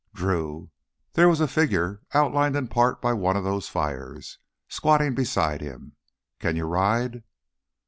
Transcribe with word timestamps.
"Drew!" 0.15 0.71
There 1.13 1.29
was 1.29 1.41
a 1.41 1.47
figure, 1.47 2.01
outlined 2.15 2.55
in 2.55 2.69
part 2.69 3.03
by 3.03 3.13
one 3.13 3.37
of 3.37 3.43
those 3.43 3.67
fires, 3.67 4.39
squatting 4.67 5.13
beside 5.13 5.61
him. 5.61 5.95
"Can 6.39 6.55
you 6.55 6.65
ride?" 6.65 7.21